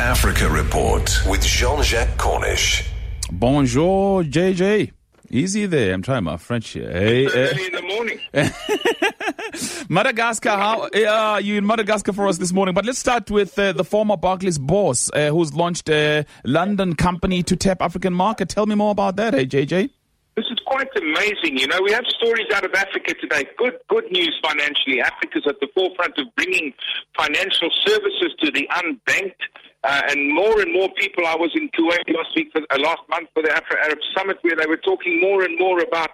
Africa 0.00 0.48
Report 0.48 1.14
with 1.28 1.42
Jean 1.42 1.82
Jacques 1.82 2.16
Cornish. 2.16 2.88
Bonjour, 3.30 4.24
JJ. 4.24 4.92
Easy 5.28 5.66
there. 5.66 5.92
I'm 5.92 6.00
trying 6.00 6.24
my 6.24 6.38
French 6.38 6.70
here. 6.70 6.90
Hey, 6.90 7.26
early 7.26 7.66
in 7.66 7.72
the 7.72 7.82
morning. 7.82 8.18
Madagascar, 9.90 10.50
how 10.50 10.88
uh, 10.88 11.06
are 11.06 11.40
you 11.42 11.58
in 11.58 11.66
Madagascar 11.66 12.14
for 12.14 12.26
us 12.28 12.38
this 12.38 12.50
morning? 12.50 12.74
But 12.74 12.86
let's 12.86 12.98
start 12.98 13.30
with 13.30 13.58
uh, 13.58 13.72
the 13.72 13.84
former 13.84 14.16
Barclays 14.16 14.58
boss 14.58 15.10
uh, 15.12 15.28
who's 15.28 15.52
launched 15.52 15.90
a 15.90 16.24
London 16.46 16.96
company 16.96 17.42
to 17.42 17.54
tap 17.54 17.82
African 17.82 18.14
market. 18.14 18.48
Tell 18.48 18.64
me 18.64 18.74
more 18.74 18.92
about 18.92 19.16
that, 19.16 19.34
hey, 19.34 19.44
JJ. 19.44 19.90
This 20.34 20.46
is 20.50 20.58
quite 20.64 20.88
amazing. 20.96 21.58
You 21.58 21.66
know, 21.66 21.78
we 21.84 21.92
have 21.92 22.04
stories 22.06 22.46
out 22.54 22.64
of 22.64 22.72
Africa 22.72 23.12
today. 23.20 23.44
Good, 23.58 23.74
good 23.88 24.10
news 24.10 24.34
financially. 24.42 25.02
Africa's 25.02 25.42
at 25.46 25.60
the 25.60 25.68
forefront 25.74 26.16
of 26.16 26.34
bringing 26.36 26.72
financial 27.18 27.68
services 27.84 28.32
to 28.40 28.50
the 28.50 28.66
unbanked. 28.72 29.34
Uh, 29.82 30.02
and 30.08 30.34
more 30.34 30.60
and 30.60 30.72
more 30.72 30.90
people. 30.98 31.26
I 31.26 31.36
was 31.36 31.50
in 31.54 31.70
Kuwait 31.70 32.04
last 32.14 32.36
week, 32.36 32.52
for, 32.52 32.60
uh, 32.70 32.78
last 32.78 33.00
month 33.08 33.28
for 33.32 33.42
the 33.42 33.50
Afro 33.50 33.78
Arab 33.82 33.98
Summit, 34.14 34.36
where 34.42 34.54
they 34.54 34.66
were 34.66 34.76
talking 34.76 35.20
more 35.20 35.42
and 35.42 35.58
more 35.58 35.80
about 35.80 36.10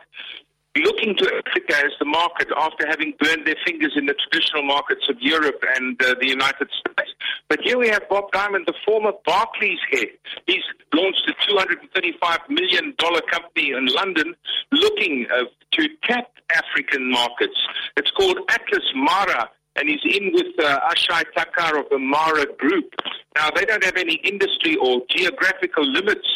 looking 0.76 1.16
to 1.16 1.42
Africa 1.46 1.74
as 1.84 1.92
the 1.98 2.04
market 2.04 2.48
after 2.56 2.86
having 2.86 3.14
burned 3.20 3.46
their 3.46 3.56
fingers 3.64 3.94
in 3.96 4.06
the 4.06 4.14
traditional 4.14 4.62
markets 4.62 5.08
of 5.08 5.16
Europe 5.20 5.62
and 5.74 6.00
uh, 6.02 6.14
the 6.20 6.28
United 6.28 6.68
States. 6.78 7.10
But 7.48 7.60
here 7.62 7.78
we 7.78 7.88
have 7.88 8.08
Bob 8.08 8.30
Diamond, 8.32 8.66
the 8.66 8.74
former 8.84 9.12
Barclays 9.24 9.78
head. 9.90 10.08
He's 10.46 10.62
launched 10.94 11.28
a 11.28 11.52
$235 11.52 12.48
million 12.48 12.94
company 12.96 13.70
in 13.70 13.86
London 13.86 14.34
looking 14.72 15.26
uh, 15.32 15.44
to 15.72 15.88
tap 16.04 16.30
African 16.52 17.10
markets. 17.10 17.56
It's 17.96 18.10
called 18.10 18.38
Atlas 18.48 18.84
Mara 18.94 19.50
and 19.76 19.88
he's 19.88 20.00
in 20.04 20.32
with 20.32 20.58
uh, 20.58 20.80
Ashish 20.90 21.24
Thakkar 21.36 21.78
of 21.78 21.88
the 21.90 21.98
Mara 21.98 22.46
Group. 22.58 22.94
Now, 23.36 23.50
they 23.50 23.64
don't 23.64 23.84
have 23.84 23.96
any 23.96 24.14
industry 24.24 24.76
or 24.76 25.02
geographical 25.14 25.84
limits 25.86 26.26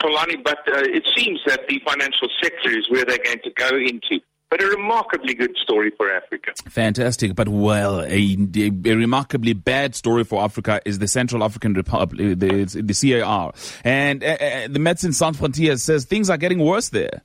Polani, 0.00 0.36
but 0.36 0.58
uh, 0.68 0.82
it 0.84 1.06
seems 1.16 1.40
that 1.46 1.60
the 1.68 1.80
financial 1.84 2.28
sector 2.42 2.70
is 2.70 2.88
where 2.90 3.04
they're 3.04 3.18
going 3.18 3.40
to 3.44 3.50
go 3.50 3.76
into. 3.76 4.22
But 4.48 4.62
a 4.62 4.68
remarkably 4.68 5.34
good 5.34 5.56
story 5.60 5.90
for 5.96 6.10
Africa. 6.10 6.52
Fantastic. 6.68 7.34
But, 7.34 7.48
well, 7.48 8.00
a, 8.02 8.36
a 8.84 8.94
remarkably 8.94 9.54
bad 9.54 9.96
story 9.96 10.22
for 10.22 10.42
Africa 10.42 10.80
is 10.84 11.00
the 11.00 11.08
Central 11.08 11.42
African 11.42 11.74
Republic, 11.74 12.38
the, 12.38 12.64
the 12.64 13.20
CAR. 13.20 13.52
And 13.82 14.22
uh, 14.22 14.26
uh, 14.26 14.68
the 14.68 14.78
Médecins 14.78 15.14
Sans 15.14 15.36
Frontières 15.36 15.80
says 15.80 16.04
things 16.04 16.30
are 16.30 16.36
getting 16.36 16.60
worse 16.60 16.90
there. 16.90 17.22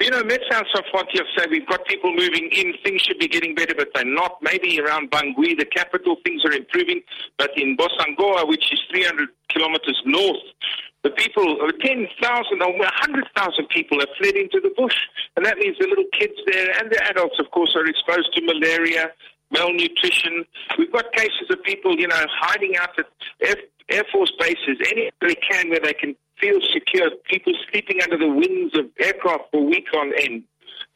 You 0.00 0.10
know, 0.10 0.22
Médecins 0.22 0.62
Sans 0.72 0.84
Frontières 0.92 1.26
say 1.36 1.46
we've 1.50 1.66
got 1.66 1.84
people 1.86 2.14
moving 2.14 2.48
in, 2.52 2.72
things 2.84 3.02
should 3.02 3.18
be 3.18 3.26
getting 3.26 3.56
better, 3.56 3.74
but 3.76 3.88
they're 3.94 4.04
not. 4.04 4.38
Maybe 4.42 4.80
around 4.80 5.10
Bangui, 5.10 5.58
the 5.58 5.64
capital, 5.64 6.16
things 6.24 6.44
are 6.44 6.52
improving, 6.52 7.00
but 7.36 7.50
in 7.56 7.76
Bossangoa, 7.76 8.46
which 8.46 8.72
is 8.72 8.78
300 8.92 9.28
kilometers 9.48 10.00
north, 10.06 10.38
the 11.02 11.10
people, 11.10 11.58
uh, 11.62 11.72
10,000 11.82 12.62
or 12.62 12.78
100,000 12.78 13.68
people 13.70 13.98
have 13.98 14.08
fled 14.20 14.36
into 14.36 14.60
the 14.60 14.72
bush. 14.76 14.94
And 15.36 15.44
that 15.44 15.58
means 15.58 15.76
the 15.80 15.88
little 15.88 16.06
kids 16.16 16.38
there 16.46 16.70
and 16.78 16.92
the 16.92 17.02
adults, 17.10 17.40
of 17.40 17.50
course, 17.50 17.74
are 17.74 17.86
exposed 17.86 18.32
to 18.34 18.42
malaria, 18.42 19.10
malnutrition. 19.50 20.44
We've 20.78 20.92
got 20.92 21.10
cases 21.12 21.50
of 21.50 21.60
people, 21.64 21.98
you 21.98 22.06
know, 22.06 22.24
hiding 22.38 22.76
out 22.76 22.96
at 22.98 23.58
Air, 23.90 24.04
Force 24.12 24.32
bases, 24.38 24.78
anywhere 24.90 25.10
they 25.20 25.34
can 25.34 25.70
where 25.70 25.80
they 25.80 25.94
can 25.94 26.14
feel 26.40 26.58
secure. 26.72 27.10
People 27.30 27.52
sleeping 27.70 28.00
under 28.02 28.18
the 28.18 28.28
wings 28.28 28.72
of 28.74 28.86
aircraft 29.00 29.44
for 29.50 29.64
weeks 29.64 29.90
on 29.96 30.12
end. 30.18 30.44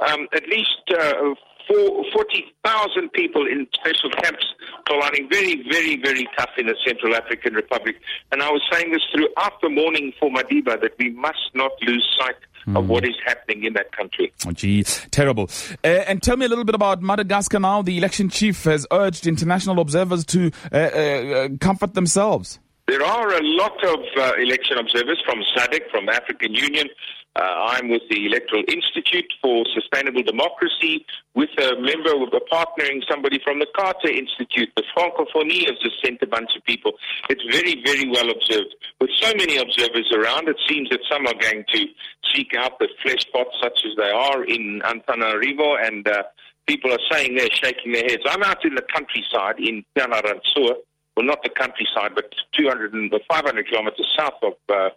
Um, 0.00 0.26
at 0.34 0.48
least 0.48 0.82
uh, 0.98 1.34
40,000 1.68 3.12
people 3.12 3.46
in 3.46 3.66
special 3.74 4.10
camps, 4.10 4.44
Polani. 4.86 5.26
Very, 5.30 5.62
very, 5.70 6.00
very 6.02 6.28
tough 6.36 6.50
in 6.58 6.66
the 6.66 6.76
Central 6.84 7.14
African 7.14 7.54
Republic. 7.54 7.96
And 8.30 8.42
I 8.42 8.50
was 8.50 8.62
saying 8.72 8.92
this 8.92 9.02
throughout 9.14 9.60
the 9.62 9.68
morning 9.68 10.12
for 10.18 10.30
Madiba 10.30 10.80
that 10.80 10.92
we 10.98 11.10
must 11.10 11.50
not 11.54 11.70
lose 11.86 12.06
sight 12.18 12.36
mm. 12.66 12.76
of 12.76 12.84
hmm. 12.84 12.90
what 12.90 13.04
is 13.04 13.14
happening 13.24 13.64
in 13.64 13.74
that 13.74 13.92
country. 13.92 14.32
Oh, 14.46 14.52
gee, 14.52 14.82
terrible. 14.82 15.50
Uh, 15.84 15.88
and 15.88 16.22
tell 16.22 16.36
me 16.36 16.46
a 16.46 16.48
little 16.48 16.64
bit 16.64 16.74
about 16.74 17.02
Madagascar 17.02 17.60
now. 17.60 17.82
The 17.82 17.96
election 17.98 18.28
chief 18.28 18.64
has 18.64 18.86
urged 18.90 19.26
international 19.26 19.80
observers 19.80 20.24
to 20.26 20.50
uh, 20.72 20.76
uh, 20.76 21.48
comfort 21.60 21.94
themselves. 21.94 22.58
There 22.88 23.02
are 23.02 23.28
a 23.32 23.42
lot 23.42 23.82
of 23.84 24.00
uh, 24.16 24.32
election 24.38 24.78
observers 24.78 25.22
from 25.24 25.38
SADC, 25.56 25.90
from 25.90 26.08
African 26.08 26.54
Union, 26.54 26.88
uh, 27.34 27.40
I'm 27.40 27.88
with 27.88 28.02
the 28.10 28.26
Electoral 28.26 28.62
Institute 28.68 29.32
for 29.40 29.64
Sustainable 29.72 30.22
Democracy, 30.22 31.06
with 31.34 31.48
a 31.58 31.80
member, 31.80 32.18
with 32.18 32.34
a 32.34 32.42
partnering 32.52 33.00
somebody 33.08 33.40
from 33.42 33.58
the 33.58 33.66
Carter 33.74 34.10
Institute. 34.10 34.68
The 34.76 34.82
Francophonie 34.94 35.64
has 35.66 35.78
just 35.82 35.96
sent 36.04 36.20
a 36.20 36.26
bunch 36.26 36.50
of 36.54 36.62
people. 36.64 36.92
It's 37.30 37.42
very, 37.50 37.82
very 37.86 38.10
well 38.10 38.28
observed. 38.28 38.74
With 39.00 39.08
so 39.18 39.32
many 39.38 39.56
observers 39.56 40.12
around, 40.14 40.48
it 40.48 40.60
seems 40.68 40.90
that 40.90 41.00
some 41.10 41.26
are 41.26 41.38
going 41.40 41.64
to 41.72 41.86
seek 42.34 42.54
out 42.58 42.78
the 42.78 42.88
flesh 43.02 43.24
pots, 43.32 43.56
such 43.62 43.80
as 43.86 43.96
they 43.96 44.10
are 44.10 44.44
in 44.44 44.82
Antananarivo, 44.84 45.86
and 45.86 46.06
uh, 46.06 46.24
people 46.66 46.92
are 46.92 47.00
saying 47.10 47.36
they're 47.36 47.48
shaking 47.50 47.92
their 47.92 48.04
heads. 48.04 48.24
I'm 48.26 48.42
out 48.42 48.62
in 48.66 48.74
the 48.74 48.84
countryside 48.92 49.58
in 49.58 49.84
Fianarantsoa, 49.96 50.76
well, 51.16 51.26
not 51.26 51.42
the 51.42 51.50
countryside, 51.50 52.14
but 52.14 52.32
200 52.56 52.94
and 52.94 53.12
500 53.30 53.68
kilometers 53.68 54.06
south 54.18 54.34
of. 54.42 54.54
Uh, 54.68 54.90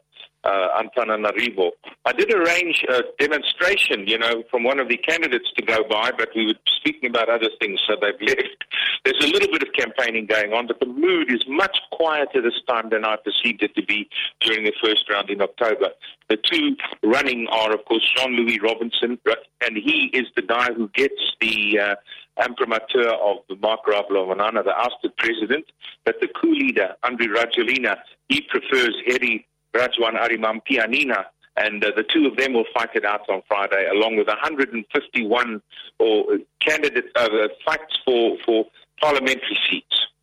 uh, 0.46 0.82
Antananarivo. 0.82 1.72
I 2.06 2.14
did 2.14 2.32
arrange 2.34 2.86
a 2.88 3.02
demonstration, 3.20 4.08
you 4.08 4.18
know, 4.18 4.44
from 4.52 4.64
one 4.64 4.80
of 4.80 4.88
the 4.88 4.98
candidates 4.98 5.52
to 5.58 5.66
go 5.66 5.84
by, 5.90 6.12
but 6.16 6.30
we 6.36 6.46
were 6.46 6.54
speaking 6.78 7.10
about 7.10 7.30
other 7.30 7.50
things, 7.60 7.82
so 7.88 7.96
they've 8.00 8.14
left. 8.28 8.64
There's 9.04 9.24
a 9.24 9.28
little 9.28 9.52
bit 9.52 9.64
of 9.64 9.70
campaigning 9.74 10.28
going 10.28 10.54
on, 10.54 10.68
but 10.68 10.80
the 10.80 10.86
mood 10.86 11.32
is 11.32 11.44
much 11.48 11.78
quieter 11.92 12.42
this 12.42 12.62
time 12.68 12.90
than 12.90 13.06
I 13.06 13.18
perceived 13.18 13.64
it 13.64 13.76
to 13.76 13.84
be 13.84 14.08
during 14.42 14.64
the 14.64 14.74
first 14.84 15.10
round 15.10 15.30
in 15.30 15.42
October. 15.42 15.90
The 16.30 16.38
two 16.38 16.76
running 17.04 17.48
are, 17.52 17.74
of 17.74 17.84
course, 17.86 18.08
Jean 18.16 18.34
Louis 18.36 18.60
Robinson, 18.60 19.20
and 19.62 19.78
he 19.78 20.12
is 20.14 20.26
the 20.36 20.42
guy 20.42 20.74
who 20.74 20.90
gets 20.90 21.22
the 21.42 21.80
uh, 21.80 21.96
imprimatur 22.44 23.10
of 23.10 23.38
the 23.50 23.56
Marc 23.56 23.86
Ravalomanana, 23.86 24.64
the 24.64 24.74
ousted 24.78 25.16
president. 25.18 25.66
that 26.06 26.20
the 26.22 26.28
coup 26.28 26.54
leader, 26.54 26.96
Andry 27.04 27.28
Rajoelina, 27.28 27.98
he 28.30 28.42
prefers 28.42 28.96
Harry 29.08 29.46
Rajawan 29.74 30.20
Arimampianina, 30.20 31.26
and 31.58 31.84
uh, 31.84 31.92
the 31.96 32.04
two 32.04 32.28
of 32.28 32.38
them 32.38 32.54
will 32.54 32.66
fight 32.74 32.90
it 32.96 33.06
out 33.06 33.28
on 33.30 33.42
Friday, 33.48 33.88
along 33.92 34.18
with 34.18 34.28
151 34.28 35.62
or 36.00 36.34
uh, 36.34 36.38
candidate 36.60 37.06
uh, 37.16 37.30
fights 37.66 37.98
for 38.04 38.38
for 38.46 38.66
parliamentary 39.02 39.58
seats. 39.70 40.05